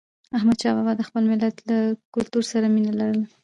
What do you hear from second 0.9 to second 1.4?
د خپل